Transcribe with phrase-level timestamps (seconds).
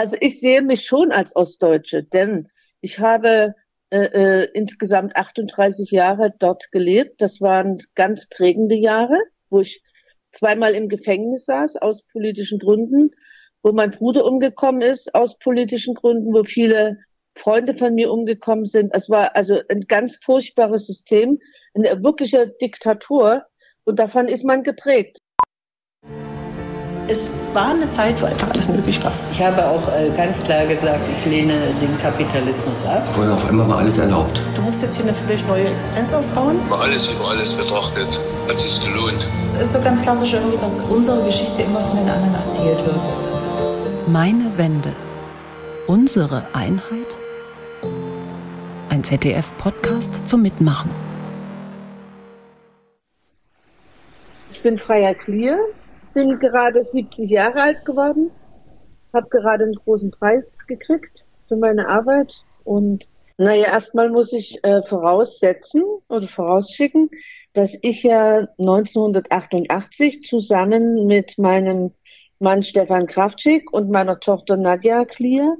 [0.00, 2.48] Also ich sehe mich schon als Ostdeutsche, denn
[2.80, 3.54] ich habe
[3.90, 7.20] äh, äh, insgesamt 38 Jahre dort gelebt.
[7.20, 9.18] Das waren ganz prägende Jahre,
[9.50, 9.82] wo ich
[10.32, 13.10] zweimal im Gefängnis saß aus politischen Gründen,
[13.62, 16.96] wo mein Bruder umgekommen ist aus politischen Gründen, wo viele
[17.36, 18.94] Freunde von mir umgekommen sind.
[18.94, 21.38] Es war also ein ganz furchtbares System,
[21.74, 23.44] eine wirkliche Diktatur.
[23.84, 25.18] Und davon ist man geprägt.
[27.10, 29.10] Es war eine Zeit, wo einfach alles möglich war.
[29.32, 33.02] Ich habe auch äh, ganz klar gesagt, ich lehne den Kapitalismus ab.
[33.16, 34.40] Vorher auf einmal war alles erlaubt.
[34.54, 36.60] Du musst jetzt hier eine völlig neue Existenz aufbauen.
[36.64, 39.26] Über alles über alles betrachtet, hat sich gelohnt.
[39.48, 43.00] Es ist so ganz klassisch irgendwie, dass unsere Geschichte immer von den anderen erzählt wird.
[44.06, 44.92] Meine Wende.
[45.88, 47.18] Unsere Einheit?
[48.88, 50.92] Ein ZDF-Podcast zum Mitmachen.
[54.52, 55.58] Ich bin Freier Klier,
[56.12, 58.30] bin gerade 70 Jahre alt geworden,
[59.12, 63.06] habe gerade einen großen Preis gekriegt für meine Arbeit und
[63.38, 67.08] naja, erstmal muss ich äh, voraussetzen oder vorausschicken,
[67.54, 71.92] dass ich ja 1988 zusammen mit meinem
[72.38, 75.56] Mann Stefan Kraftschick und meiner Tochter Nadja Klier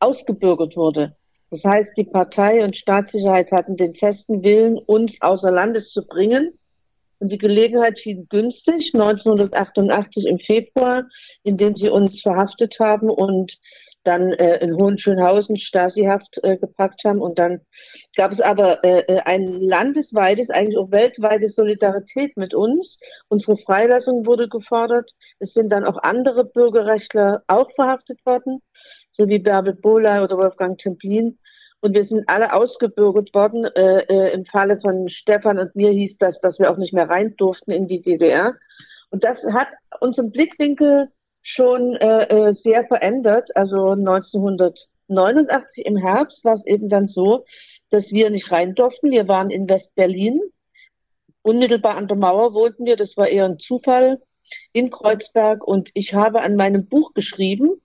[0.00, 1.14] ausgebürgert wurde.
[1.50, 6.58] Das heißt, die Partei und Staatssicherheit hatten den festen Willen, uns außer Landes zu bringen
[7.20, 11.04] und die Gelegenheit schien günstig, 1988 im Februar,
[11.42, 13.58] indem sie uns verhaftet haben und
[14.04, 17.20] dann äh, in Hohenschönhausen Stasihaft äh, gepackt haben.
[17.20, 17.60] Und dann
[18.16, 22.98] gab es aber äh, äh, ein landesweites, eigentlich auch weltweites Solidarität mit uns.
[23.28, 25.10] Unsere Freilassung wurde gefordert.
[25.38, 28.62] Es sind dann auch andere Bürgerrechtler auch verhaftet worden,
[29.12, 31.38] so wie Bärbel Bohley oder Wolfgang Templin.
[31.80, 33.64] Und wir sind alle ausgebürgert worden.
[33.64, 37.08] Äh, äh, Im Falle von Stefan und mir hieß das, dass wir auch nicht mehr
[37.08, 38.54] rein durften in die DDR.
[39.10, 39.68] Und das hat
[40.00, 41.08] unseren Blickwinkel
[41.42, 43.56] schon äh, äh sehr verändert.
[43.56, 47.44] Also 1989 im Herbst war es eben dann so,
[47.88, 49.10] dass wir nicht rein durften.
[49.10, 50.40] Wir waren in West-Berlin.
[51.42, 52.96] Unmittelbar an der Mauer wohnten wir.
[52.96, 54.20] Das war eher ein Zufall
[54.72, 55.66] in Kreuzberg.
[55.66, 57.80] Und ich habe an meinem Buch geschrieben,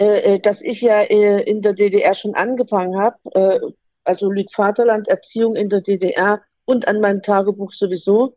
[0.00, 3.60] äh, äh, dass ich ja äh, in der DDR schon angefangen habe, äh,
[4.04, 8.36] also Lüg Vaterland, Erziehung in der DDR und an meinem Tagebuch sowieso.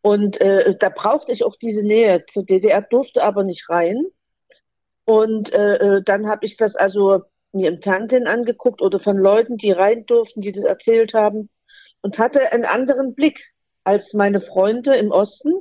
[0.00, 4.06] Und äh, da brauchte ich auch diese Nähe zur DDR, durfte aber nicht rein.
[5.04, 9.72] Und äh, dann habe ich das also mir im Fernsehen angeguckt oder von Leuten, die
[9.72, 11.48] rein durften, die das erzählt haben
[12.00, 13.52] und hatte einen anderen Blick
[13.86, 15.52] als meine Freunde im Osten,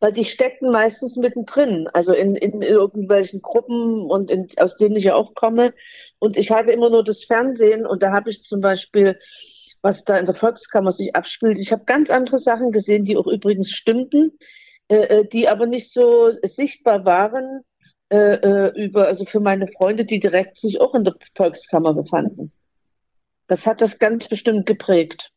[0.00, 5.04] weil die steckten meistens mittendrin, also in, in irgendwelchen Gruppen und in, aus denen ich
[5.04, 5.72] ja auch komme.
[6.18, 9.18] Und ich hatte immer nur das Fernsehen und da habe ich zum Beispiel,
[9.80, 13.26] was da in der Volkskammer sich abspielt, ich habe ganz andere Sachen gesehen, die auch
[13.26, 14.38] übrigens stimmten,
[14.88, 17.64] äh, äh die aber nicht so sichtbar waren
[18.10, 22.52] äh, äh, über, also für meine Freunde, die direkt sich auch in der Volkskammer befanden.
[23.46, 25.32] Das hat das ganz bestimmt geprägt.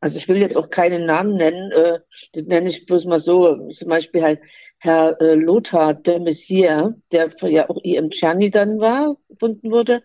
[0.00, 2.00] Also ich will jetzt auch keinen Namen nennen, äh,
[2.34, 4.40] den nenne ich bloß mal so, zum Beispiel halt
[4.78, 10.02] Herr äh, Lothar de Messier, der ja auch IM Czerny dann war, gefunden wurde,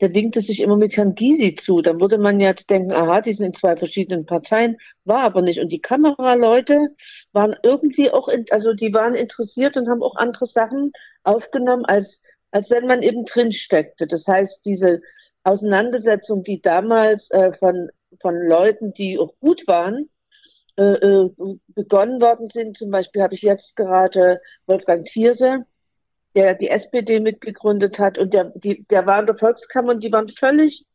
[0.00, 1.82] der winkte sich immer mit Herrn Gysi zu.
[1.82, 5.60] Dann würde man jetzt denken, aha, die sind in zwei verschiedenen Parteien, war aber nicht.
[5.60, 6.88] Und die Kameraleute
[7.32, 12.22] waren irgendwie auch, in, also die waren interessiert und haben auch andere Sachen aufgenommen, als,
[12.50, 14.08] als wenn man eben drin steckte.
[14.08, 15.00] Das heißt, diese
[15.44, 17.88] Auseinandersetzung, die damals äh, von
[18.20, 20.08] von Leuten, die auch gut waren,
[20.76, 21.30] äh, äh,
[21.68, 22.76] begonnen worden sind.
[22.76, 25.66] Zum Beispiel habe ich jetzt gerade Wolfgang Thierse,
[26.34, 30.12] der die SPD mitgegründet hat und der, die, der war in der Volkskammer und die
[30.12, 30.86] waren völlig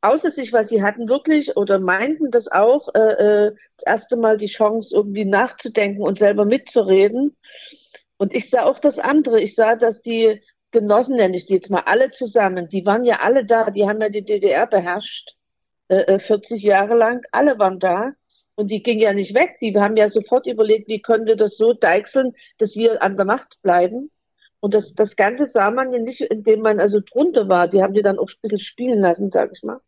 [0.00, 2.98] außer sich, weil sie hatten wirklich oder meinten das auch, äh,
[3.48, 7.36] äh, das erste Mal die Chance, irgendwie nachzudenken und selber mitzureden.
[8.16, 9.40] Und ich sah auch das andere.
[9.40, 10.40] Ich sah, dass die
[10.70, 14.00] Genossen, nenne ich die jetzt mal alle zusammen, die waren ja alle da, die haben
[14.00, 15.37] ja die DDR beherrscht
[15.88, 17.22] äh, 40 äh, Jahre lang.
[17.32, 18.12] Alle waren da
[18.54, 19.58] und die ging ja nicht weg.
[19.60, 23.26] Die haben ja sofort überlegt, wie können wir das so deichseln, dass wir an der
[23.26, 24.10] Macht bleiben.
[24.60, 27.68] Und das, das Ganze sah man ja nicht, indem man also drunter war.
[27.68, 29.80] Die haben die dann auch ein bisschen spielen lassen, sag ich mal.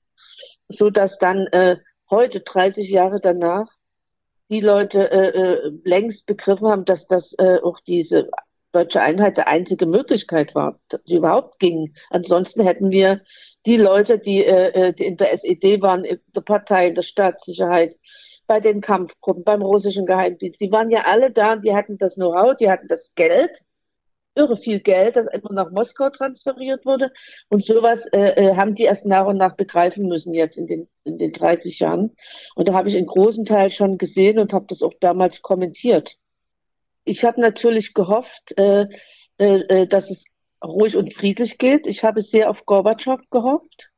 [0.68, 1.76] So dass dann äh,
[2.08, 3.72] heute, 30 Jahre danach,
[4.50, 8.30] die Leute äh, äh, längst begriffen haben, dass das äh, auch diese
[8.72, 11.94] deutsche Einheit die einzige Möglichkeit war, die überhaupt ging.
[12.10, 13.22] Ansonsten hätten wir
[13.66, 17.02] die Leute, die, äh, äh, die in der SED waren, in der Partei, in der
[17.02, 17.96] Staatssicherheit,
[18.46, 22.14] bei den Kampfgruppen, beim russischen Geheimdienst, die waren ja alle da und die hatten das
[22.16, 23.62] Know-how, die hatten das Geld,
[24.34, 27.12] irre viel Geld, das immer nach Moskau transferiert wurde.
[27.48, 30.88] Und sowas äh, äh haben die erst nach und nach begreifen müssen jetzt in den,
[31.04, 32.16] in den 30 Jahren.
[32.54, 36.16] Und da habe ich einen großen Teil schon gesehen und habe das auch damals kommentiert.
[37.04, 38.86] Ich habe natürlich gehofft, äh,
[39.38, 40.24] äh dass es
[40.64, 41.86] ruhig und friedlich geht.
[41.86, 43.90] Ich habe sehr auf Gorbatschow gehofft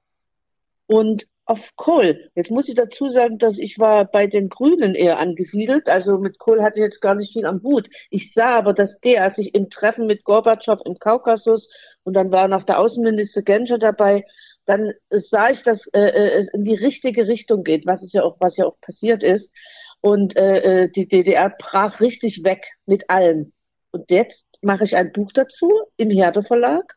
[0.86, 2.30] und auf Kohl.
[2.34, 5.88] Jetzt muss ich dazu sagen, dass ich war bei den Grünen eher angesiedelt.
[5.88, 7.88] Also mit Kohl hatte ich jetzt gar nicht viel am Hut.
[8.10, 11.68] Ich sah aber, dass der sich im Treffen mit Gorbatschow im Kaukasus
[12.04, 14.24] und dann war noch der Außenminister Genscher dabei,
[14.66, 18.22] dann sah ich, dass äh, äh, es in die richtige Richtung geht, was es ja
[18.22, 19.52] auch, was ja auch passiert ist.
[20.00, 23.52] Und äh, äh die DDR brach richtig weg mit allem.
[23.90, 26.96] Und jetzt mache ich ein Buch dazu im Herde Verlag,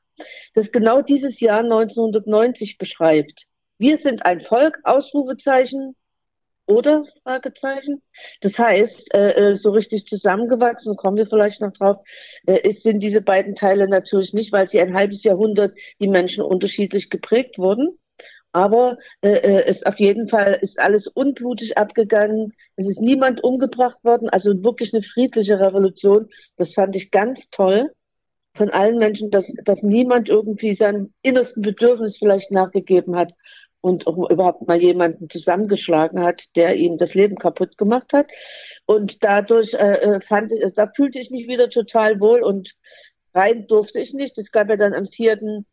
[0.54, 3.46] das genau dieses Jahr 1990 beschreibt.
[3.78, 5.96] Wir sind ein Volk, Ausrufezeichen
[6.68, 8.02] oder Fragezeichen.
[8.42, 11.98] Das heißt, äh, äh, so richtig zusammengewachsen, kommen wir vielleicht noch drauf,
[12.46, 17.10] äh, sind diese beiden Teile natürlich nicht, weil sie ein halbes Jahrhundert die Menschen unterschiedlich
[17.10, 17.98] geprägt wurden.
[18.56, 22.54] Aber äh, äh es auf jeden Fall ist alles unblutig abgegangen.
[22.78, 24.30] Es ist niemand umgebracht worden.
[24.30, 26.30] Also wirklich eine friedliche Revolution.
[26.56, 27.92] Das fand ich ganz toll
[28.54, 33.34] von allen Menschen, dass, dass niemand irgendwie seinem innersten Bedürfnis vielleicht nachgegeben hat
[33.82, 38.32] und auch überhaupt mal jemanden zusammengeschlagen hat, der ihm das Leben kaputt gemacht hat.
[38.86, 42.74] Und dadurch äh, äh fand ich, da fühlte ich mich wieder total wohl und
[43.34, 44.38] rein durfte ich nicht.
[44.38, 45.66] Es gab ja dann am 4.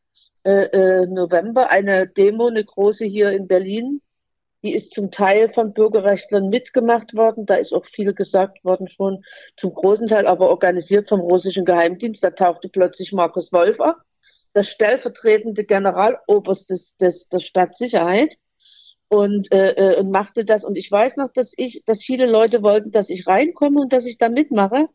[0.44, 4.02] Äh, äh, November eine Demo, eine große hier in Berlin.
[4.62, 7.46] Die ist zum Teil von Bürgerrechtlern mitgemacht worden.
[7.46, 9.24] Da ist auch viel gesagt worden schon.
[9.56, 12.22] Zum großen Teil aber organisiert vom russischen Geheimdienst.
[12.22, 14.04] Da tauchte plötzlich Markus Wolf ab
[14.52, 18.36] das stellvertretende Generaloberst des, des, der Stadtsicherheit
[19.08, 20.64] und, äh, äh, und machte das.
[20.64, 24.06] Und ich weiß noch, dass ich, dass viele Leute wollten, dass ich reinkomme und dass
[24.06, 24.88] ich da mitmache.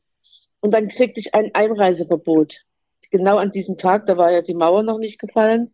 [0.60, 2.64] Und dann kriegte ich ein Einreiseverbot.
[3.12, 5.74] Genau an diesem Tag, da war ja die Mauer noch nicht gefallen.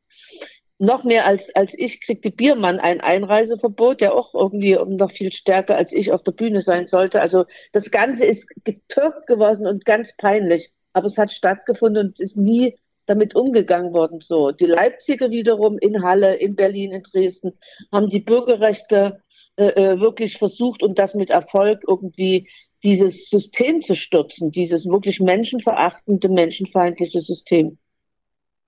[0.80, 5.76] Noch mehr als, als ich kriegte Biermann ein Einreiseverbot, der auch irgendwie noch viel stärker
[5.78, 7.22] als ich auf der Bühne sein sollte.
[7.22, 10.72] Also das Ganze ist getürkt geworden und ganz peinlich.
[10.92, 12.76] Aber es hat stattgefunden und es ist nie
[13.06, 14.20] damit umgegangen worden.
[14.22, 17.58] So, die Leipziger wiederum in Halle, in Berlin, in Dresden
[17.92, 19.23] haben die Bürgerrechte
[19.56, 22.50] äh, äh, wirklich versucht und das mit Erfolg irgendwie
[22.84, 27.78] dieses System zu stürzen, dieses wirklich menschenverachtende, menschenfeindliche System.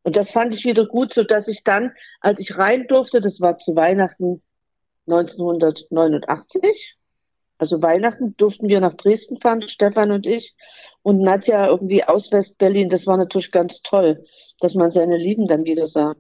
[0.04, 1.92] Und das fand ich wieder gut, so dass ich dann,
[2.22, 4.42] als ich rein durfte, das war zu Weihnachten
[5.08, 6.98] 1989,
[7.58, 10.56] also Weihnachten durften wir nach Dresden fahren, Stefan und ich.
[11.02, 12.90] Und Nadja irgendwie aus West-Berlin.
[12.90, 14.26] Das war natürlich ganz toll,
[14.60, 16.16] dass man seine Lieben dann wieder sah.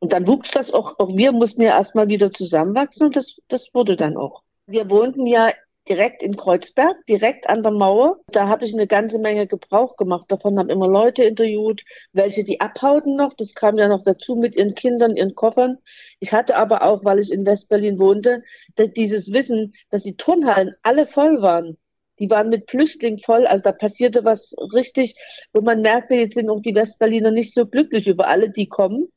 [0.00, 3.74] Und dann wuchs das auch, auch wir mussten ja erstmal wieder zusammenwachsen und das, das
[3.74, 4.42] wurde dann auch.
[4.66, 5.52] Wir wohnten ja
[5.88, 8.20] direkt in Kreuzberg, direkt an der Mauer.
[8.28, 10.26] Da habe ich eine ganze Menge Gebrauch gemacht.
[10.28, 11.82] Davon haben immer Leute interviewt,
[12.12, 13.34] welche die abhauten noch.
[13.34, 15.78] Das kam ja noch dazu mit ihren Kindern, ihren Koffern.
[16.18, 18.42] Ich hatte aber auch, weil ich in Westberlin wohnte,
[18.76, 21.76] dass dieses Wissen, dass die Turnhallen alle voll waren.
[22.20, 23.46] Die waren mit Flüchtlingen voll.
[23.46, 25.14] Also da passierte was richtig,
[25.52, 29.08] wo man merkte, jetzt sind auch die Westberliner nicht so glücklich über alle, die kommen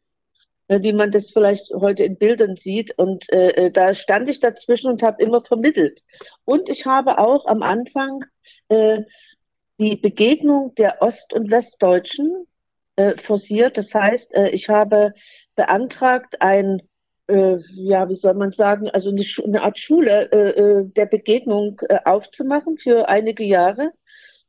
[0.67, 2.97] wie man das vielleicht heute in Bildern sieht.
[2.97, 6.01] Und äh, äh, da stand ich dazwischen und habe immer vermittelt.
[6.45, 8.23] Und ich habe auch am Anfang
[8.69, 9.01] äh,
[9.77, 12.47] die Begegnung der Ost- und Westdeutschen
[12.95, 13.77] äh, forciert.
[13.77, 15.13] Das heißt, äh, ich habe
[15.55, 16.81] beantragt, ein,
[17.27, 22.77] äh, ja, wie soll man sagen, also eine, Art Schule äh, äh, der Begegnung aufzumachen
[22.77, 23.91] für einige Jahre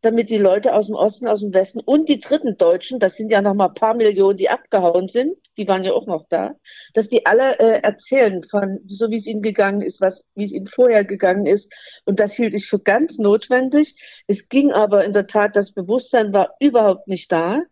[0.04, 3.30] damit die Leute aus dem Osten, aus dem Westen und die dritten Deutschen, das sind
[3.30, 6.54] ja noch mal ein paar Millionen, die abgehauen sind, die waren ja auch noch da,
[6.92, 10.52] dass die alle äh, erzählen von so wie es ihnen gegangen ist, was wie es
[10.52, 11.72] ihnen vorher gegangen ist
[12.04, 13.96] und das hielt ich für ganz notwendig.
[14.26, 17.62] Es ging aber in der Tat, das Bewusstsein war überhaupt nicht da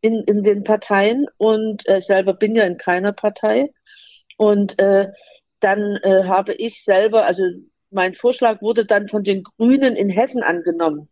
[0.00, 3.72] in, in den Parteien und äh, selber bin ja in keiner Partei
[4.36, 5.08] und äh,
[5.60, 7.42] dann äh, habe ich selber, also
[7.90, 11.08] mein Vorschlag wurde dann von den Grünen in Hessen angenommen.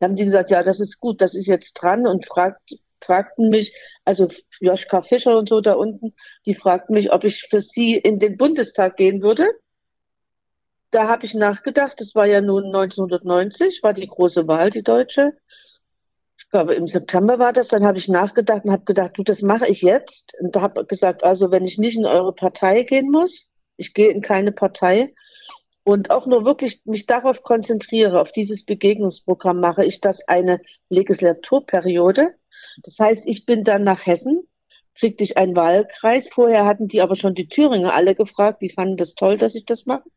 [0.00, 3.50] Da haben die gesagt, ja, das ist gut, das ist jetzt dran und fragt, fragten
[3.50, 4.28] mich, also
[4.58, 6.14] Joschka Fischer und so da unten,
[6.46, 9.46] die fragten mich, ob ich für sie in den Bundestag gehen würde.
[10.90, 15.34] Da habe ich nachgedacht, das war ja nun 1990, war die große Wahl, die deutsche.
[16.38, 17.68] Ich glaube, im September war das.
[17.68, 20.34] Dann habe ich nachgedacht und habe gedacht, du, das mache ich jetzt.
[20.40, 24.10] Und da habe gesagt, also wenn ich nicht in eure Partei gehen muss, ich gehe
[24.10, 25.14] in keine Partei,
[25.90, 32.32] und auch nur wirklich mich darauf konzentriere, auf dieses Begegnungsprogramm, mache ich das eine Legislaturperiode.
[32.84, 34.46] Das heißt, ich bin dann nach Hessen,
[34.94, 36.28] kriegte ich einen Wahlkreis.
[36.28, 39.64] Vorher hatten die aber schon die Thüringer alle gefragt, die fanden das toll, dass ich
[39.64, 40.08] das mache.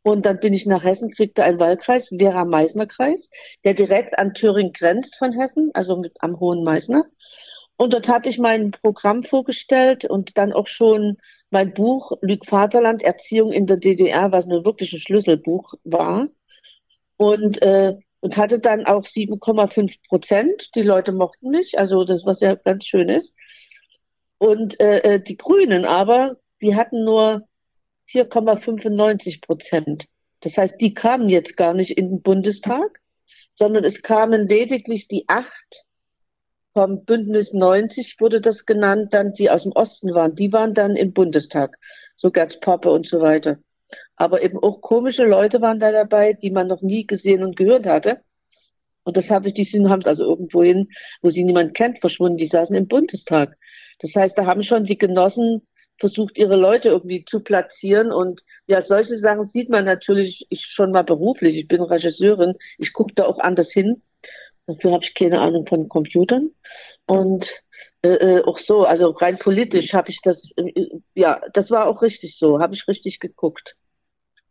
[0.00, 3.28] Und dann bin ich nach Hessen, kriegte einen Wahlkreis, Vera-Meißner-Kreis,
[3.62, 7.04] der direkt an Thüringen grenzt von Hessen, also mit, am Hohen Meißner.
[7.76, 11.16] Und dort habe ich mein Programm vorgestellt und dann auch schon
[11.50, 16.28] mein Buch Lüg Vaterland, Erziehung in der DDR, was nur wirklich ein Schlüsselbuch war.
[17.16, 20.70] Und, äh, und hatte dann auch 7,5 Prozent.
[20.76, 23.36] Die Leute mochten mich, also das, was ja ganz schön ist.
[24.38, 27.46] Und äh, äh die Grünen aber, die hatten nur
[28.08, 30.06] 4,95 Prozent.
[30.40, 33.00] Das heißt, die kamen jetzt gar nicht in den Bundestag,
[33.54, 35.84] sondern es kamen lediglich die acht
[36.74, 40.96] vom Bündnis 90 wurde das genannt, dann die aus dem Osten waren, die waren dann
[40.96, 41.78] im Bundestag,
[42.16, 43.58] so Gerz Poppe und so weiter.
[44.16, 47.86] Aber eben auch komische Leute waren da dabei, die man noch nie gesehen und gehört
[47.86, 48.20] hatte.
[49.04, 50.88] Und das habe ich, die sind, haben also irgendwohin,
[51.22, 53.56] wo sie niemand kennt, verschwunden, die saßen im Bundestag.
[54.00, 55.62] Das heißt, da haben schon die Genossen
[55.98, 58.10] versucht, ihre Leute irgendwie zu platzieren.
[58.10, 61.56] Und ja, solche Sachen sieht man natürlich ich schon mal beruflich.
[61.56, 62.54] Ich bin Regisseurin.
[62.78, 64.02] Ich gucke da auch anders hin.
[64.66, 66.50] Dafür habe ich keine Ahnung von Computern.
[67.06, 67.62] Und
[68.02, 72.02] äh, äh, auch so, also rein politisch habe ich das, äh, ja, das war auch
[72.02, 73.76] richtig so, habe ich richtig geguckt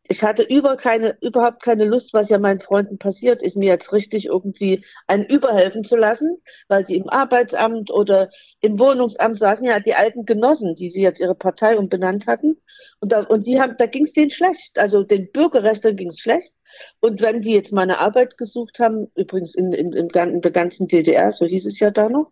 [0.07, 3.93] ich hatte über keine, überhaupt keine Lust, was ja meinen Freunden passiert ist, mir jetzt
[3.93, 8.29] richtig irgendwie einen überhelfen zu lassen, weil die im Arbeitsamt oder
[8.59, 12.57] im Wohnungsamt saßen ja die alten Genossen, die sie jetzt ihre Partei umbenannt hatten.
[12.99, 14.77] Und, da, und die haben, da ging es denen schlecht.
[14.77, 16.53] Also den Bürgerrechten ging es schlecht.
[16.99, 20.87] Und wenn die jetzt mal eine Arbeit gesucht haben, übrigens in, in, in der ganzen
[20.87, 22.31] DDR, so hieß es ja da noch,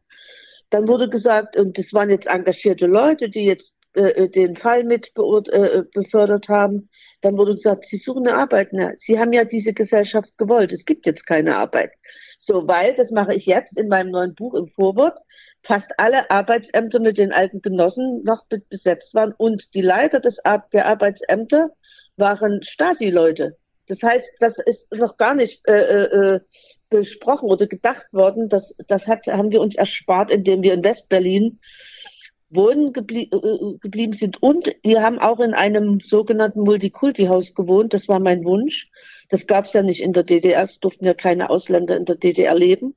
[0.72, 5.12] dann wurde gesagt, und das waren jetzt engagierte Leute, die jetzt äh, den Fall mit
[5.16, 6.90] äh, befördert haben.
[7.22, 8.70] Dann wurde gesagt, Sie suchen eine Arbeit.
[8.72, 10.72] Na, Sie haben ja diese Gesellschaft gewollt.
[10.72, 11.92] Es gibt jetzt keine Arbeit.
[12.40, 15.20] So, weil, das mache ich jetzt in meinem neuen Buch im Vorwort,
[15.62, 20.42] fast alle Arbeitsämter mit den alten Genossen noch besetzt waren und die Leiter des,
[20.74, 21.70] der Arbeitsämter
[22.18, 23.58] waren Stasi-Leute.
[23.88, 26.40] Das heißt, das ist noch gar nicht äh, äh, äh
[26.90, 28.50] besprochen oder gedacht worden.
[28.50, 31.60] Das, das hat, haben wir uns erspart, indem wir in Westberlin
[32.52, 34.42] wohnen geblie äh, äh, geblieben sind.
[34.42, 37.94] Und wir haben auch in einem sogenannten Multikulti-Haus gewohnt.
[37.94, 38.90] Das war mein Wunsch.
[39.30, 40.62] Das gab es ja nicht in der DDR.
[40.62, 42.96] Es durften ja keine Ausländer in der DDR leben.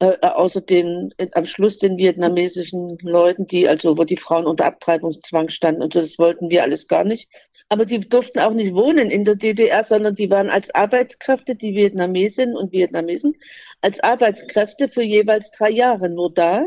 [0.00, 4.66] Äh, äh, außer den, am Schluss den vietnamesischen Leuten, die also, wo die Frauen unter
[4.66, 5.82] Abtreibungszwang standen.
[5.82, 7.30] Und das wollten wir alles gar nicht.
[7.68, 11.74] Aber die durften auch nicht wohnen in der DDR, sondern die waren als Arbeitskräfte, die
[11.74, 13.36] Vietnamesinnen und Vietnamesen,
[13.80, 16.66] als Arbeitskräfte für jeweils drei Jahre nur da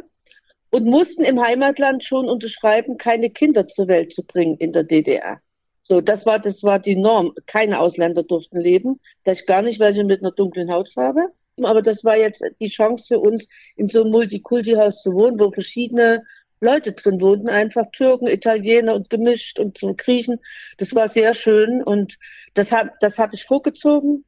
[0.69, 5.39] und mussten im Heimatland schon unterschreiben, keine Kinder zur Welt zu bringen in der DDR.
[5.81, 7.33] So, das war, das war die Norm.
[7.45, 8.99] Keine Ausländer durften leben.
[9.23, 11.29] Vielleicht gar nicht welche mit einer dunklen Hautfarbe.
[11.63, 13.47] Aber das war jetzt die Chance für uns,
[13.77, 16.23] in so einem Multikulti-Haus zu wohnen, wo verschiedene
[16.59, 20.39] Leute drin wohnten, einfach Türken, Italiener und gemischt und so Griechen.
[20.77, 22.17] Das war sehr schön und
[22.53, 24.25] das habe das hab ich vorgezogen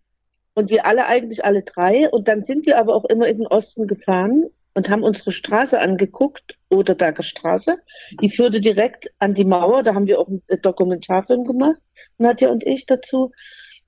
[0.54, 2.10] und wir alle eigentlich alle drei.
[2.10, 5.80] Und dann sind wir aber auch immer in den Osten gefahren und haben unsere Straße
[5.80, 7.78] angeguckt, Oderberger Straße.
[8.22, 9.84] Die führte direkt an die Mauer.
[9.84, 11.82] Da haben wir auch einen Dokumentarfilm gemacht,
[12.18, 13.32] Nadja und ich dazu.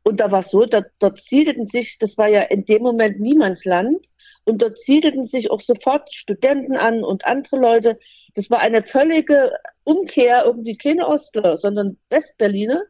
[0.04, 3.20] Und da war es so, da, dort siedelten sich, das war ja in dem Moment
[3.20, 4.08] Niemandsland,
[4.44, 8.00] und dort siedelten sich auch sofort Studenten an und andere Leute.
[8.34, 12.84] Das war eine völlige Umkehr, irgendwie keine Ostler, sondern Westberliner.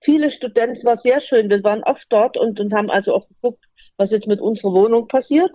[0.00, 1.50] Viele Studenten, es war sehr schön.
[1.50, 3.66] Wir waren oft dort und, und haben also auch geguckt,
[3.96, 5.54] was jetzt mit unserer Wohnung passiert.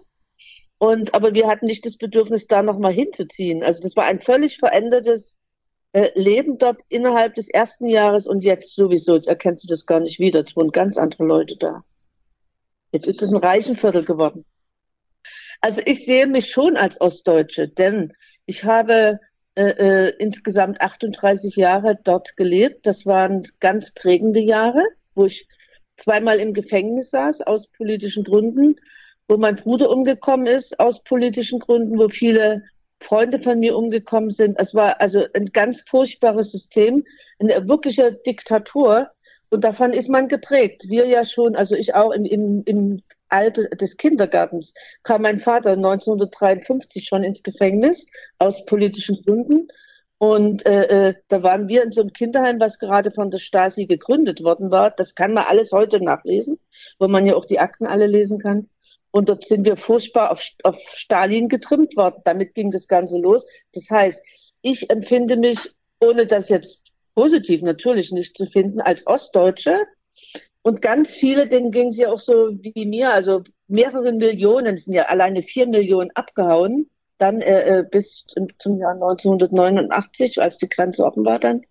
[0.84, 3.64] Und, aber wir hatten nicht das Bedürfnis, da nochmal hinzuziehen.
[3.64, 5.40] Also das war ein völlig verändertes
[5.94, 9.16] äh, Leben dort innerhalb des ersten Jahres und jetzt sowieso.
[9.16, 10.42] Jetzt erkennst du das gar nicht wieder.
[10.42, 11.86] Es wohnen ganz andere Leute da.
[12.92, 14.44] Jetzt ist es ein Reichenviertel geworden.
[15.62, 18.12] Also ich sehe mich schon als Ostdeutsche, denn
[18.46, 19.22] ich habe
[19.56, 22.86] äh, äh, insgesamt 38 Jahre dort gelebt.
[22.86, 24.84] Das waren ganz prägende Jahre,
[25.16, 25.48] wo ich
[25.96, 28.76] zweimal im Gefängnis saß aus politischen Gründen
[29.28, 32.64] wo mein Bruder umgekommen ist aus politischen Gründen, wo viele
[33.00, 34.56] Freunde von mir umgekommen sind.
[34.58, 37.04] Es war also ein ganz furchtbares System,
[37.40, 39.10] eine wirkliche Diktatur.
[39.50, 40.86] Und davon ist man geprägt.
[40.88, 45.72] Wir ja schon, also ich auch im, im, im Alter des Kindergartens kam mein Vater
[45.72, 48.08] 1953 schon ins Gefängnis
[48.40, 49.68] aus politischen Gründen.
[50.18, 53.88] Und äh, äh, da waren wir in so einem Kinderheim, was gerade von der Stasi
[53.88, 54.92] gegründet worden war.
[54.92, 56.60] Das kann man alles heute nachlesen,
[56.98, 58.70] wo man ja auch die Akten alle lesen kann.
[59.14, 62.22] Und dort sind wir furchtbar auf, auf Stalin getrimmt worden.
[62.26, 63.46] Damit ging das Ganze los.
[63.72, 64.26] Das heißt,
[64.64, 65.60] ich empfinde mich,
[66.02, 69.82] ohne das jetzt positiv natürlich nicht zu finden, als Ostdeutsche.
[70.64, 74.96] Und ganz viele, denen ging es ja auch so wie mir, also mehrere Millionen, sind
[74.96, 76.90] ja alleine vier Millionen abgehauen,
[77.20, 81.62] dann äh, äh bis zum, zum Jahr 1989, als die Grenze offen war dann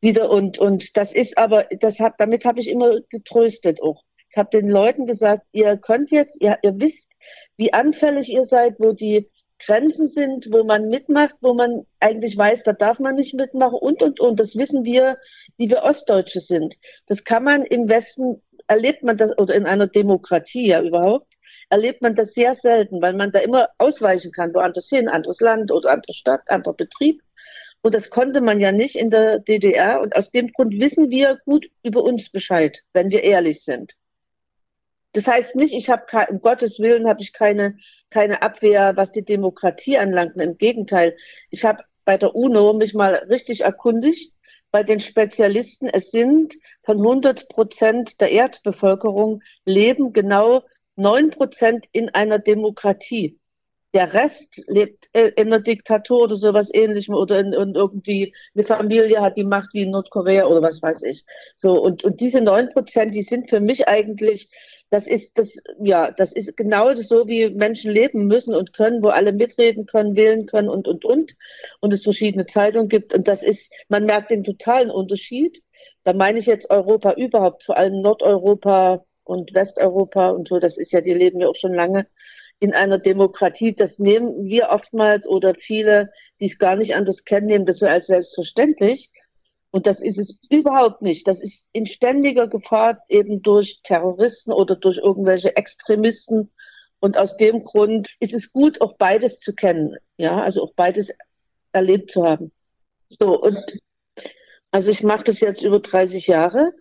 [0.00, 0.30] wieder.
[0.30, 4.04] Und, und das ist aber, das hab, damit habe ich immer getröstet auch.
[4.36, 7.10] Ich habe den Leuten gesagt, ihr könnt jetzt, ihr, ihr wisst,
[7.56, 9.30] wie anfällig ihr seid, wo die
[9.64, 14.02] Grenzen sind, wo man mitmacht, wo man eigentlich weiß, da darf man nicht mitmachen und,
[14.02, 14.38] und, und.
[14.38, 15.16] Das wissen wir,
[15.58, 16.76] die wir Ostdeutsche sind.
[17.06, 21.32] Das kann man im Westen erlebt man das, oder in einer Demokratie ja überhaupt,
[21.70, 25.72] erlebt man das sehr selten, weil man da immer ausweichen kann, woanders hin, anderes Land
[25.72, 27.22] oder andere Stadt, anderer Betrieb.
[27.80, 30.02] Und das konnte man ja nicht in der DDR.
[30.02, 33.96] Und aus dem Grund wissen wir gut über uns Bescheid, wenn wir ehrlich sind.
[35.16, 37.78] Das heißt nicht, ich habe um Gottes Willen habe ich keine,
[38.10, 40.36] keine Abwehr, was die Demokratie anlangt.
[40.36, 41.16] Im Gegenteil,
[41.48, 44.34] ich habe bei der UNO mich mal richtig erkundigt
[44.70, 45.88] bei den Spezialisten.
[45.88, 50.64] Es sind von 100 Prozent der Erdbevölkerung leben genau
[50.96, 53.40] 9 Prozent in einer Demokratie.
[53.94, 59.22] Der Rest lebt in einer Diktatur oder sowas ähnlichem oder in, in irgendwie eine Familie
[59.22, 61.24] hat die Macht wie in Nordkorea oder was weiß ich.
[61.54, 64.50] So, und, und diese 9 Prozent, die sind für mich eigentlich
[64.90, 69.08] das ist das, ja, das ist genau so, wie Menschen leben müssen und können, wo
[69.08, 71.34] alle mitreden können, wählen können und, und, und.
[71.80, 73.12] Und es verschiedene Zeitungen gibt.
[73.12, 75.62] Und das ist, man merkt den totalen Unterschied.
[76.04, 80.60] Da meine ich jetzt Europa überhaupt, vor allem Nordeuropa und Westeuropa und so.
[80.60, 82.06] Das ist ja, die leben ja auch schon lange
[82.60, 83.74] in einer Demokratie.
[83.74, 87.86] Das nehmen wir oftmals oder viele, die es gar nicht anders kennen, nehmen das so
[87.86, 89.10] als selbstverständlich.
[89.76, 91.28] Und das ist es überhaupt nicht.
[91.28, 96.50] Das ist in ständiger Gefahr eben durch Terroristen oder durch irgendwelche Extremisten.
[96.98, 99.94] Und aus dem Grund ist es gut, auch beides zu kennen.
[100.16, 101.12] Ja, also auch beides
[101.72, 102.52] erlebt zu haben.
[103.08, 103.60] So, und
[104.70, 106.72] also ich mache das jetzt über 30 Jahre.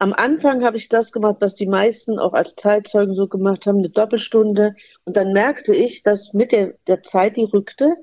[0.00, 3.78] Am Anfang habe ich das gemacht, was die meisten auch als Zeitzeugen so gemacht haben,
[3.78, 4.74] eine Doppelstunde.
[5.04, 7.94] Und dann merkte ich, dass mit der, der Zeit, die rückte,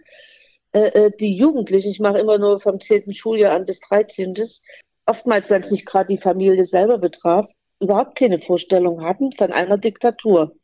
[0.77, 3.11] äh, äh, die Jugendlichen, ich mache immer nur vom 10.
[3.13, 4.35] Schuljahr an bis 13.
[5.07, 7.47] Oftmals, wenn es nicht gerade die Familie selber betraf,
[7.79, 10.55] überhaupt keine Vorstellung hatten von einer Diktatur.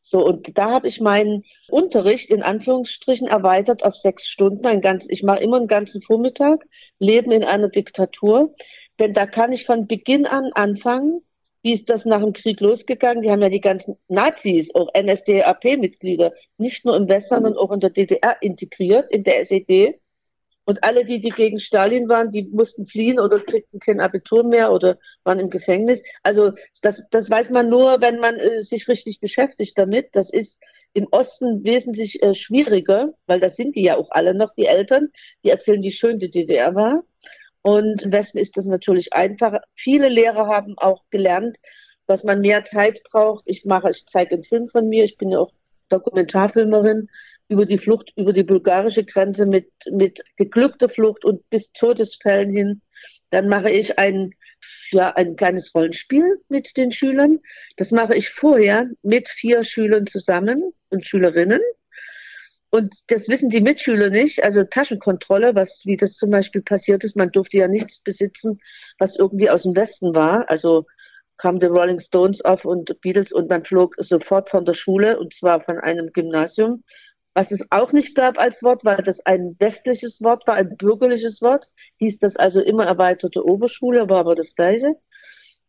[0.00, 4.66] So, und da habe ich meinen Unterricht in Anführungsstrichen erweitert auf sechs Stunden.
[4.66, 6.64] Ein ganz, ich mache immer einen ganzen Vormittag,
[6.98, 8.52] Leben in einer Diktatur.
[8.98, 11.22] Denn da kann ich von Beginn an anfangen,
[11.62, 13.22] wie ist das nach dem Krieg losgegangen?
[13.22, 17.80] Die haben ja die ganzen Nazis, auch NSDAP-Mitglieder, nicht nur im Westen, sondern auch in
[17.80, 19.98] der DDR integriert, in der SED.
[20.64, 24.72] Und alle, die, die gegen Stalin waren, die mussten fliehen oder kriegten kein Abitur mehr
[24.72, 26.02] oder waren im Gefängnis.
[26.22, 30.10] Also das, das weiß man nur, wenn man äh, sich richtig beschäftigt damit.
[30.12, 30.60] Das ist
[30.92, 35.08] im Osten wesentlich äh, schwieriger, weil das sind die ja auch alle noch, die Eltern,
[35.42, 37.02] die erzählen, wie schön die DDR war.
[37.62, 39.62] Und im Westen ist das natürlich einfacher.
[39.74, 41.56] Viele Lehrer haben auch gelernt,
[42.06, 43.44] dass man mehr Zeit braucht.
[43.46, 45.04] Ich mache, ich zeige einen Film von mir.
[45.04, 45.52] Ich bin ja auch
[45.88, 47.08] Dokumentarfilmerin
[47.48, 52.80] über die Flucht über die bulgarische Grenze mit, mit geglückter Flucht und bis Todesfällen hin.
[53.30, 54.32] Dann mache ich ein,
[54.90, 57.40] ja, ein kleines Rollenspiel mit den Schülern.
[57.76, 61.60] Das mache ich vorher mit vier Schülern zusammen und Schülerinnen.
[62.74, 64.42] Und das wissen die Mitschüler nicht.
[64.42, 68.60] Also Taschenkontrolle, was, wie das zum Beispiel passiert ist, man durfte ja nichts besitzen,
[68.98, 70.48] was irgendwie aus dem Westen war.
[70.48, 70.86] Also
[71.36, 75.34] kamen die Rolling Stones auf und Beatles und man flog sofort von der Schule und
[75.34, 76.82] zwar von einem Gymnasium.
[77.34, 81.42] Was es auch nicht gab als Wort, weil das ein westliches Wort war, ein bürgerliches
[81.42, 84.94] Wort, hieß das also immer erweiterte Oberschule, war aber das gleiche.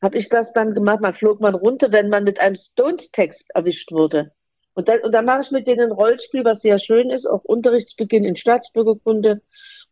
[0.01, 3.91] Habe ich das dann gemacht, man flog man runter, wenn man mit einem Stones-Text erwischt
[3.91, 4.31] wurde.
[4.73, 7.43] Und dann, und dann mache ich mit denen ein Rollspiel, was sehr schön ist, auch
[7.43, 9.41] Unterrichtsbeginn in Staatsbürgerkunde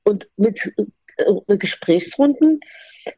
[0.04, 0.74] und mit
[1.18, 2.60] äh, Gesprächsrunden.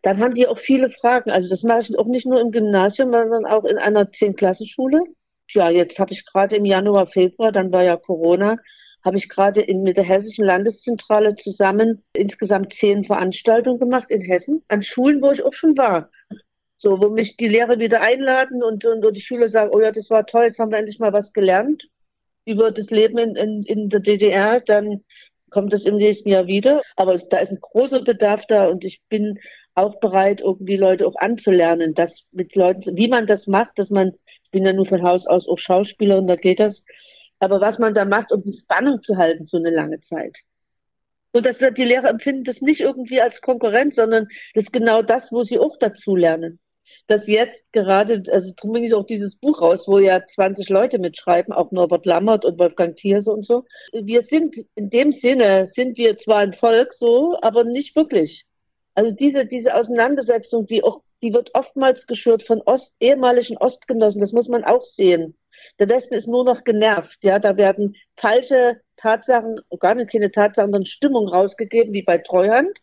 [0.02, 1.30] Dann haben die auch viele Fragen.
[1.30, 5.04] Also das mache ich auch nicht nur im Gymnasium, sondern auch in einer Zehn-Klassenschule.
[5.52, 8.58] Ja, jetzt habe ich gerade im Januar, Februar, dann war ja Corona,
[9.04, 14.84] habe ich gerade mit der Hessischen Landeszentrale zusammen insgesamt zehn Veranstaltungen gemacht in Hessen, an
[14.84, 16.10] Schulen, wo ich auch schon war.
[16.84, 19.94] So, wo mich die Lehrer wieder einladen und, und, und, die Schüler sagen, oh ja,
[19.94, 21.88] das war toll, jetzt haben wir endlich mal was gelernt
[22.44, 25.02] über das Leben in, in, in der DDR, dann
[25.50, 26.82] kommt das im nächsten Jahr wieder.
[26.98, 29.40] Aber da ist ein großer Bedarf da und ich bin
[29.76, 34.12] auch bereit, irgendwie Leute auch anzulernen, dass mit Leuten, wie man das macht, dass man,
[34.26, 36.84] ich bin ja nur von Haus aus auch Schauspielerin, da geht das,
[37.40, 40.38] aber was man da macht, um die Spannung zu halten, so eine lange Zeit.
[41.32, 45.02] Und das wird die Lehrer empfinden das nicht irgendwie als Konkurrenz, sondern das ist genau
[45.02, 46.60] das, wo sie auch dazu lernen
[47.08, 51.00] dass jetzt gerade, also drum bringe ich auch dieses Buch raus, wo ja 20 Leute
[51.00, 53.66] mitschreiben, auch Norbert Lammert und Wolfgang Thierse und so.
[53.92, 58.46] Wir sind, in dem Sinne, sind wir zwar ein Volk so, aber nicht wirklich.
[58.96, 64.34] Also diese, diese Auseinandersetzung, die auch, die wird oftmals geschürt von Ost, ehemaligen Ostgenossen, das
[64.34, 65.36] muss man auch sehen.
[65.80, 70.72] Der Westen ist nur noch genervt, ja, da werden falsche Tatsachen, gar nicht keine Tatsachen,
[70.72, 72.80] sondern Stimmung rausgegeben, wie bei Treuhand.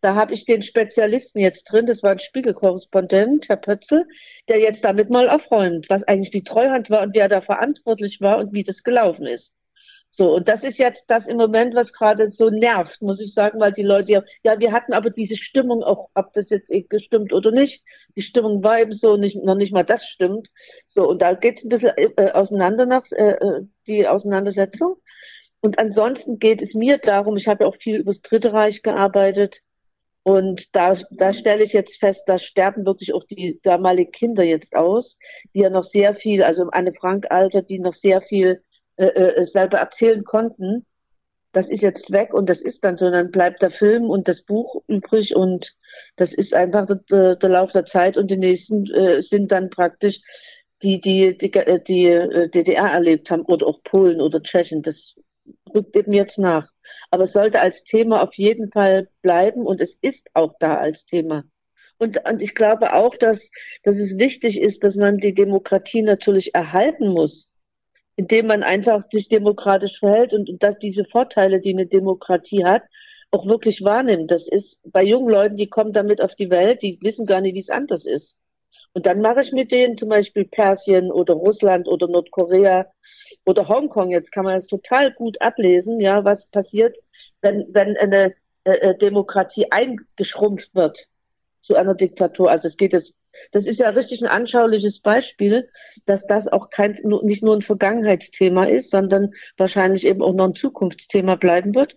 [0.00, 4.06] Da habe ich den Spezialisten jetzt drin, das war ein Spiegelkorrespondent, Herr Pötzel,
[4.48, 8.38] der jetzt damit mal aufräumt, was eigentlich die Treuhand war und wer da verantwortlich war
[8.38, 9.54] und wie das gelaufen ist.
[10.10, 13.60] So, und das ist jetzt das im Moment, was gerade so nervt, muss ich sagen,
[13.60, 17.32] weil die Leute ja, ja, wir hatten aber diese Stimmung auch, ob das jetzt gestimmt
[17.32, 17.84] oder nicht.
[18.16, 20.48] Die Stimmung war eben so, nicht, noch nicht mal das stimmt.
[20.86, 24.96] So, und da geht es ein bisschen äh, auseinander nach, äh, äh, die Auseinandersetzung.
[25.60, 29.60] Und ansonsten geht es mir darum, ich habe ja auch viel übers Dritte Reich gearbeitet.
[30.28, 34.76] Und da, da stelle ich jetzt fest, da sterben wirklich auch die damaligen Kinder jetzt
[34.76, 35.18] aus,
[35.54, 38.62] die ja noch sehr viel, also Anne Frank Alter, die noch sehr viel
[38.96, 40.84] äh, äh, selber erzählen konnten.
[41.52, 43.10] Das ist jetzt weg und das ist dann so.
[43.10, 45.74] Dann bleibt der Film und das Buch übrig und
[46.16, 50.20] das ist einfach der, der Lauf der Zeit und die nächsten äh, sind dann praktisch
[50.82, 54.82] die, die, die, die, die äh, DDR erlebt haben oder auch Polen oder Tschechien.
[54.82, 55.14] Das
[55.74, 56.70] rückt eben jetzt nach.
[57.10, 61.06] Aber es sollte als Thema auf jeden Fall bleiben und es ist auch da als
[61.06, 61.44] Thema.
[61.98, 63.50] Und, und ich glaube auch, dass,
[63.82, 67.52] dass es wichtig ist, dass man die Demokratie natürlich erhalten muss
[68.18, 72.82] indem man einfach sich demokratisch verhält und, und dass diese Vorteile, die eine Demokratie hat,
[73.30, 74.32] auch wirklich wahrnimmt.
[74.32, 77.54] Das ist bei jungen Leuten, die kommen damit auf die Welt, die wissen gar nicht,
[77.54, 78.36] wie es anders ist.
[78.92, 82.90] Und dann mache ich mit denen zum Beispiel Persien oder Russland oder Nordkorea
[83.48, 84.10] oder Hongkong.
[84.10, 86.96] Jetzt kann man das total gut ablesen, ja, was passiert,
[87.40, 88.34] wenn, wenn eine
[88.64, 91.08] äh, äh Demokratie eingeschrumpft wird
[91.62, 92.50] zu einer Diktatur.
[92.50, 93.18] Also es geht jetzt
[93.52, 95.68] das ist ja richtig ein anschauliches Beispiel,
[96.06, 100.54] dass das auch kein, nicht nur ein Vergangenheitsthema ist, sondern wahrscheinlich eben auch noch ein
[100.54, 101.94] Zukunftsthema bleiben wird.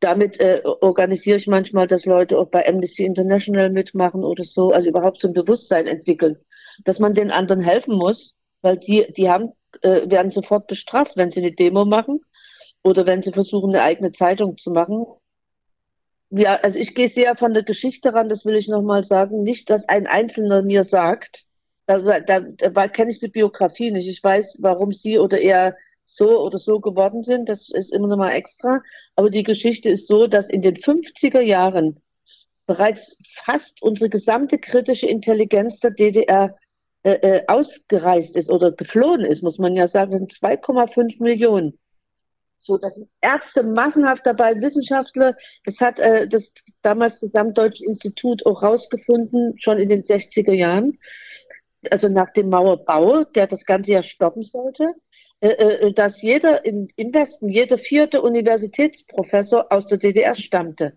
[0.00, 4.88] Damit äh, organisiere ich manchmal, dass Leute auch bei Amnesty International mitmachen oder so, also
[4.88, 6.36] überhaupt so ein Bewusstsein entwickeln,
[6.84, 9.52] dass man den anderen helfen muss, weil die, die haben,
[9.82, 12.20] äh, werden sofort bestraft, wenn sie eine Demo machen
[12.82, 15.06] oder wenn sie versuchen, eine eigene Zeitung zu machen
[16.34, 19.42] ja, also ich gehe sehr von der Geschichte ran, das will ich nochmal sagen.
[19.42, 21.44] Nicht, dass ein Einzelner mir sagt,
[21.86, 24.08] da, da, da kenne ich die Biografie nicht.
[24.08, 27.50] Ich weiß, warum sie oder er so oder so geworden sind.
[27.50, 28.80] Das ist immer nochmal extra.
[29.14, 32.00] Aber die Geschichte ist so, dass in den 50er Jahren
[32.66, 36.56] bereits fast unsere gesamte kritische Intelligenz der DDR
[37.04, 40.16] äh, äh, ausgereist ist oder geflohen ist, muss man ja sagen.
[40.16, 41.78] Sind 2,5 Millionen.
[42.58, 45.36] So, das sind Ärzte massenhaft dabei, Wissenschaftler.
[45.64, 50.98] Das hat äh, das damals Gesamtdeutsche Institut auch rausgefunden, schon in den 60er Jahren.
[51.90, 54.94] Also nach dem Mauerbau, der das Ganze ja stoppen sollte,
[55.40, 60.92] äh, äh, dass jeder in, im Westen, jeder vierte Universitätsprofessor aus der DDR stammte.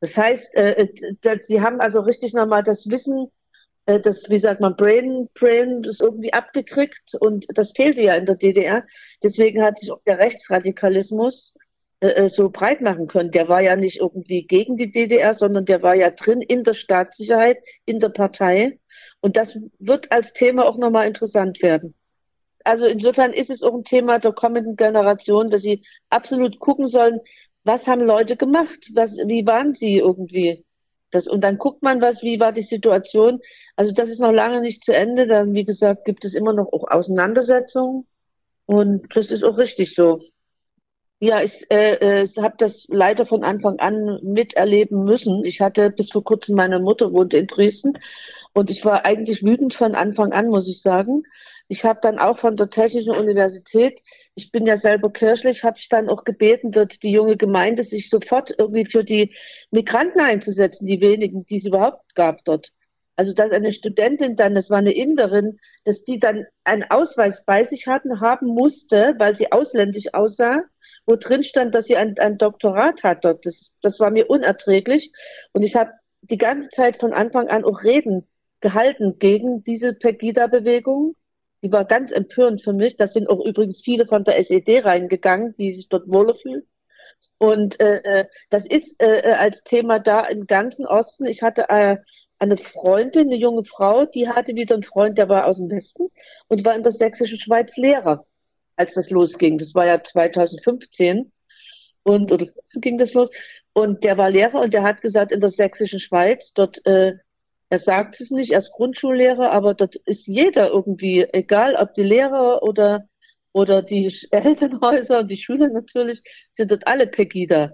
[0.00, 0.88] Das heißt, äh,
[1.22, 3.39] äh sie haben also richtig nochmal das Wissen äh,
[3.86, 8.36] das, wie sagt man, Brain, Brain das irgendwie abgekriegt und das fehlte ja in der
[8.36, 8.84] DDR.
[9.22, 11.54] Deswegen hat sich auch der Rechtsradikalismus
[12.00, 13.30] äh, äh, so breit machen können.
[13.30, 16.74] Der war ja nicht irgendwie gegen die DDR, sondern der war ja drin in der
[16.74, 18.78] Staatssicherheit, in der Partei.
[19.20, 21.94] Und das wird als Thema auch nochmal interessant werden.
[22.64, 27.20] Also insofern ist es auch ein Thema der kommenden Generation, dass sie absolut gucken sollen,
[27.64, 28.90] was haben Leute gemacht?
[28.94, 30.64] Was, wie waren sie irgendwie?
[31.10, 33.40] Das, und dann guckt man, was, wie war die Situation.
[33.76, 35.26] Also das ist noch lange nicht zu Ende.
[35.26, 38.06] Dann, wie gesagt, gibt es immer noch auch Auseinandersetzungen.
[38.66, 40.20] Und das ist auch richtig so.
[41.22, 45.44] Ja, ich äh, äh, habe das leider von Anfang an miterleben müssen.
[45.44, 47.98] Ich hatte bis vor kurzem meine Mutter wohnte in Dresden
[48.54, 51.24] und ich war eigentlich wütend von Anfang an, muss ich sagen.
[51.72, 54.02] Ich habe dann auch von der Technischen Universität,
[54.34, 58.10] ich bin ja selber kirchlich, habe ich dann auch gebeten, dort die junge Gemeinde sich
[58.10, 59.36] sofort irgendwie für die
[59.70, 62.72] Migranten einzusetzen, die wenigen, die es überhaupt gab dort.
[63.14, 67.62] Also dass eine Studentin dann, das war eine Inderin, dass die dann einen Ausweis bei
[67.62, 70.64] sich hatten, haben musste, weil sie ausländisch aussah,
[71.06, 73.46] wo drin stand, dass sie ein, ein Doktorat hat dort.
[73.46, 75.12] Das, das war mir unerträglich.
[75.52, 78.26] Und ich habe die ganze Zeit von Anfang an auch Reden
[78.60, 81.14] gehalten gegen diese Pegida-Bewegung
[81.62, 82.96] die war ganz empörend für mich.
[82.96, 86.62] Da sind auch übrigens viele von der SED reingegangen, die sich dort wohler fühlen.
[87.38, 91.26] Und äh, äh, das ist äh, äh, als Thema da im ganzen Osten.
[91.26, 91.98] Ich hatte äh,
[92.38, 96.08] eine Freundin, eine junge Frau, die hatte wieder einen Freund, der war aus dem Westen
[96.48, 98.26] und war in der sächsischen Schweiz Lehrer,
[98.76, 99.58] als das losging.
[99.58, 101.30] Das war ja 2015
[102.02, 103.30] und oder 14 ging das los.
[103.72, 107.14] Und der war Lehrer und der hat gesagt, in der sächsischen Schweiz, dort äh,
[107.70, 112.02] er sagt es nicht, er ist Grundschullehrer, aber dort ist jeder irgendwie, egal ob die
[112.02, 113.08] Lehrer oder,
[113.52, 117.70] oder die Elternhäuser und die Schüler natürlich, sind dort alle Pegida.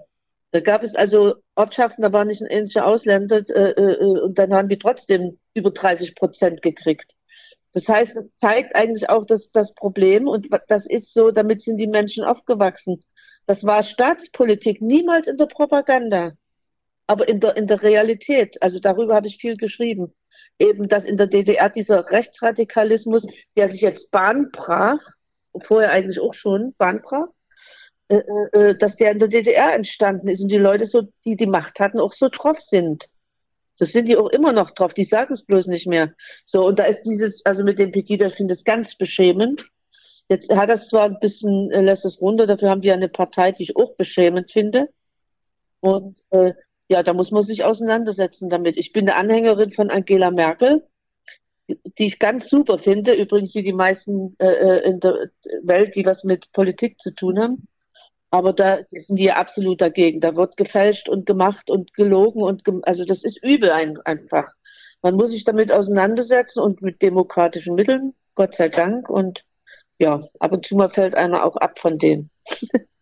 [0.51, 4.53] Da gab es also Ortschaften, da waren nicht ein ähnlicher Ausländer äh, äh, und dann
[4.53, 7.13] haben die trotzdem über 30 Prozent gekriegt.
[7.73, 11.77] Das heißt, das zeigt eigentlich auch das, das Problem und das ist so, damit sind
[11.77, 13.03] die Menschen aufgewachsen.
[13.47, 16.33] Das war Staatspolitik, niemals in der Propaganda
[17.07, 20.13] aber in der, in der Realität, also darüber habe ich viel geschrieben,
[20.59, 24.99] eben, dass in der DDR dieser Rechtsradikalismus, der sich jetzt Bahn brach,
[25.59, 27.27] vorher eigentlich auch schon Bahn brach,
[28.09, 28.21] äh,
[28.53, 31.79] äh, dass der in der DDR entstanden ist und die Leute, so, die die Macht
[31.79, 33.09] hatten, auch so drauf sind.
[33.75, 36.13] So sind die auch immer noch drauf, die sagen es bloß nicht mehr.
[36.43, 39.67] So, und da ist dieses, also mit dem Pegida, ich finde es ganz beschämend.
[40.29, 43.07] Jetzt hat das zwar ein bisschen, äh, lässt es runter, dafür haben die ja eine
[43.09, 44.89] Partei, die ich auch beschämend finde.
[45.79, 46.53] Und äh,
[46.89, 48.77] ja, da muss man sich auseinandersetzen damit.
[48.77, 50.87] Ich bin eine Anhängerin von Angela Merkel,
[51.67, 55.29] die ich ganz super finde, übrigens wie die meisten äh, äh in der
[55.63, 57.67] Welt, die was mit Politik zu tun haben.
[58.29, 60.19] Aber da sind die absolut dagegen.
[60.21, 64.53] Da wird gefälscht und gemacht und gelogen und ge also das ist übel ein, einfach.
[65.01, 69.09] Man muss sich damit auseinandersetzen und mit demokratischen Mitteln, Gott sei Dank.
[69.09, 69.43] Und
[69.99, 72.29] ja, ab und zu mal fällt einer auch ab von denen.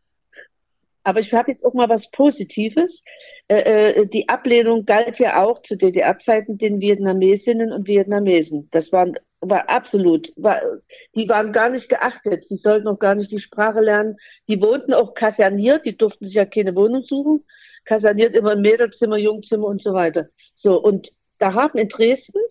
[1.05, 3.03] Aber ich habe jetzt auch mal was Positives.
[3.47, 8.67] Äh, äh die Ablehnung galt ja auch zu DDR-Zeiten den Vietnamesinnen und Vietnamesen.
[8.71, 10.59] Das waren, war absolut, war,
[11.15, 12.49] die waren gar nicht geachtet.
[12.49, 14.17] Die sollten auch gar nicht die Sprache lernen.
[14.47, 17.45] Die wohnten auch kaserniert, die durften sich ja keine Wohnung suchen.
[17.85, 20.29] Kaserniert immer im Mädelzimmer, Jungzimmer und so weiter.
[20.55, 22.41] So, und da haben in Dresden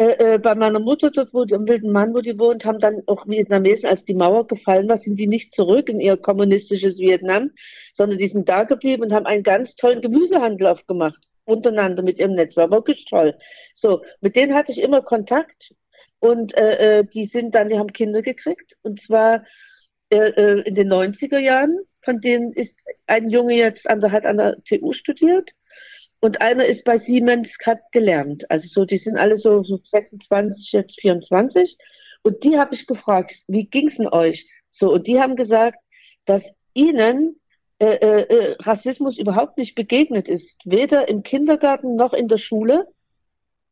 [0.00, 2.78] äh, äh, bei meiner Mutter dort, wo die, im wilden Mann, wo die wohnt, haben
[2.78, 6.98] dann auch Vietnamesen, als die Mauer gefallen war, sind die nicht zurück in ihr kommunistisches
[7.00, 7.50] Vietnam,
[7.92, 12.32] sondern die sind da geblieben und haben einen ganz tollen Gemüsehandel aufgemacht, untereinander mit ihrem
[12.32, 12.56] Netz.
[12.56, 13.36] War wirklich toll.
[13.74, 15.74] So, mit denen hatte ich immer Kontakt
[16.18, 19.44] und äh, äh die sind dann, die haben Kinder gekriegt und zwar
[20.08, 21.78] äh, äh in den 90er Jahren.
[22.02, 25.50] Von denen ist ein Junge jetzt an der, hat an der TU studiert
[26.20, 28.50] und einer ist bei Siemens, hat gelernt.
[28.50, 31.78] Also so, die sind alle so, so 26, jetzt 24.
[32.22, 34.48] Und die habe ich gefragt, wie ging's denn euch?
[34.68, 35.78] So, und die haben gesagt,
[36.26, 37.40] dass ihnen
[37.78, 40.60] äh, äh, äh Rassismus überhaupt nicht begegnet ist.
[40.64, 42.86] Weder im Kindergarten noch in der Schule,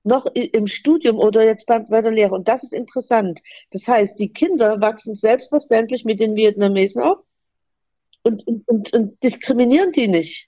[0.05, 2.35] noch im Studium oder jetzt bei, bei der Lehre.
[2.35, 3.41] Und das ist interessant.
[3.71, 7.19] Das heißt, die Kinder wachsen selbstverständlich mit den Vietnamesen auf
[8.23, 10.48] und, und, und, und diskriminieren die nicht.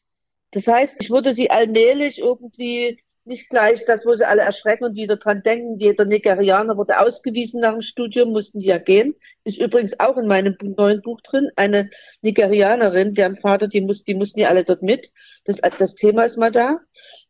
[0.52, 4.94] Das heißt, ich würde sie allmählich irgendwie nicht gleich das, wo sie alle erschrecken und
[4.96, 5.78] wieder dran denken.
[5.78, 9.14] Jeder Nigerianer wurde ausgewiesen nach dem Studium, mussten die ja gehen.
[9.44, 11.48] Ist übrigens auch in meinem neuen Buch drin.
[11.56, 11.90] Eine
[12.22, 15.12] Nigerianerin, deren Vater, die, muss, die mussten ja alle dort mit.
[15.44, 16.80] Das, das Thema ist mal da.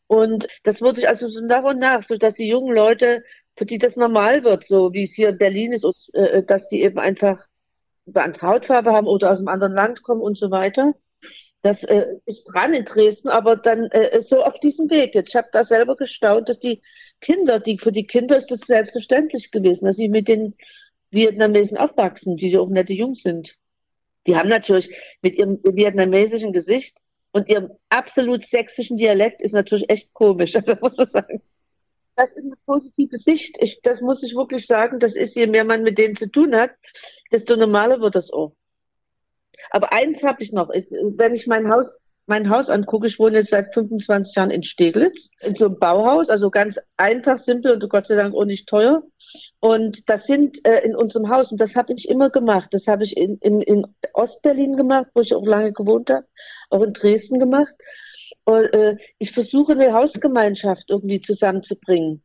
[0.07, 3.23] Und das wurde ich also so nach und nach, so dass die jungen Leute,
[3.57, 6.83] für die das normal wird, so wie es hier in Berlin ist, äh, dass die
[6.83, 7.47] eben einfach
[8.13, 10.95] eine Hautfarbe haben oder aus einem anderen Land kommen und so weiter.
[11.63, 15.15] Das äh, ist dran in Dresden, aber dann äh, so auf diesem Weg.
[15.15, 16.81] Jetzt, ich habe da selber gestaunt, dass die
[17.21, 20.55] Kinder, die für die Kinder ist das selbstverständlich gewesen, dass sie mit den
[21.11, 23.57] Vietnamesen aufwachsen, die auch nette Jungs sind.
[24.27, 24.91] Die haben natürlich
[25.23, 26.99] mit ihrem vietnamesischen Gesicht
[27.33, 31.43] und ihrem absolut sächsischen Dialekt ist natürlich echt komisch, also muss man sagen.
[32.17, 33.57] Das ist eine positive Sicht.
[33.61, 34.99] Ich, das muss ich wirklich sagen.
[34.99, 36.73] Das ist, je mehr man mit denen zu tun hat,
[37.33, 38.55] desto normaler wird das auch.
[39.71, 40.69] Aber eins habe ich noch.
[40.69, 41.93] Wenn ich mein Haus,
[42.27, 46.31] mein Haus angucke, ich wohne jetzt seit 25 Jahren in Steglitz, in so einem Bauhaus,
[46.31, 49.03] also ganz einfach, simpel und Gott sei Dank auch nicht teuer.
[49.59, 52.69] Und das sind äh, in unserem Haus, und das habe ich immer gemacht.
[52.73, 56.27] Das habe ich in, in, in Ostberlin gemacht, wo ich auch lange gewohnt habe,
[56.71, 57.75] auch in Dresden gemacht.
[58.45, 62.23] Und, äh, ich versuche eine Hausgemeinschaft irgendwie zusammenzubringen.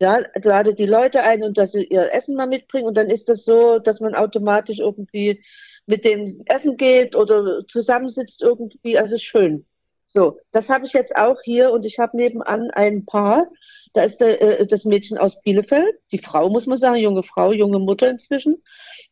[0.00, 3.28] Ja, lade die Leute ein und dass sie ihr Essen mal mitbringen und dann ist
[3.28, 5.42] das so, dass man automatisch irgendwie
[5.86, 9.66] mit denen essen geht oder zusammensitzt irgendwie, also schön.
[10.06, 13.48] So, das habe ich jetzt auch hier und ich habe nebenan ein Paar.
[13.94, 17.52] Da ist der, äh, das Mädchen aus Bielefeld, die Frau muss man sagen, junge Frau,
[17.52, 18.62] junge Mutter inzwischen.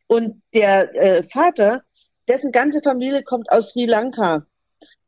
[0.07, 1.83] Und der äh, Vater,
[2.27, 4.45] dessen ganze Familie kommt aus Sri Lanka.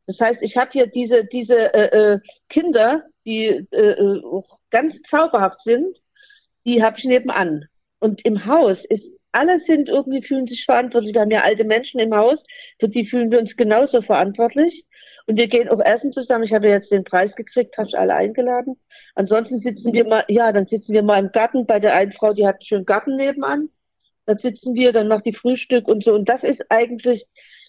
[0.06, 4.22] Das heißt, ich habe hier diese, diese äh, äh Kinder, die äh, äh
[4.70, 6.02] ganz zauberhaft sind,
[6.64, 7.66] die habe ich nebenan.
[7.98, 11.14] Und im Haus ist alle sind irgendwie, fühlen sich verantwortlich.
[11.14, 12.44] Wir haben ja alte Menschen im Haus,
[12.80, 14.86] für die fühlen wir uns genauso verantwortlich.
[15.26, 16.44] Und wir gehen auch essen zusammen.
[16.44, 18.80] Ich habe jetzt den Preis gekriegt, habe ich alle eingeladen.
[19.14, 22.32] Ansonsten sitzen wir mal, ja, dann sitzen wir mal im Garten bei der einen Frau,
[22.32, 23.68] die hat einen schönen Garten nebenan.
[24.24, 26.14] Da sitzen wir, dann macht die Frühstück und so.
[26.14, 27.26] Und das ist eigentlich,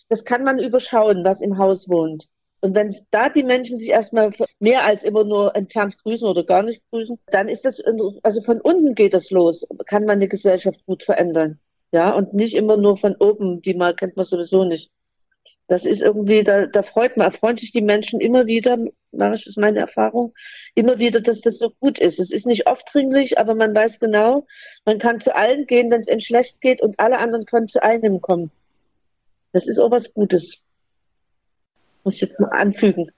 [0.10, 2.27] das kann man überschauen, was im Haus wohnt.
[2.62, 6.63] Und wenn da die Menschen sich erstmal mehr als immer nur entfernt grüßen oder gar
[6.63, 7.82] nicht grüßen, dann ist das,
[8.24, 11.60] also von unten geht das los, kann man eine Gesellschaft gut verändern.
[11.91, 14.91] Ja, und nicht immer nur von oben, die mal kennt man sowieso nicht.
[15.67, 18.78] Das ist irgendwie, da, da freut man, erfreuen sich die Menschen immer wieder,
[19.12, 20.34] das ist meine Erfahrung,
[20.76, 22.20] immer wieder, dass das so gut ist.
[22.20, 24.46] Es ist nicht aufdringlich, aber man weiß genau,
[24.84, 27.82] man kann zu allen gehen, wenn es einem schlecht geht und alle anderen können zu
[27.82, 28.52] einem kommen.
[29.54, 30.66] Das ist auch was Gutes.
[32.08, 33.12] Muss ich jetzt mal anfügen.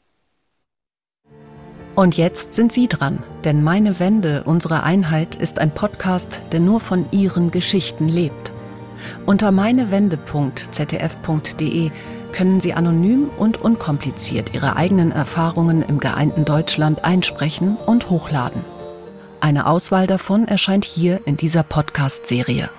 [1.93, 6.79] Und jetzt sind Sie dran, denn Meine Wende, unsere Einheit ist ein Podcast, der nur
[6.79, 8.51] von Ihren Geschichten lebt.
[9.27, 11.91] Unter meinewende.ztf.de
[12.31, 18.65] können Sie anonym und unkompliziert Ihre eigenen Erfahrungen im geeinten Deutschland einsprechen und hochladen.
[19.39, 22.71] Eine Auswahl davon erscheint hier in dieser Podcast-Serie.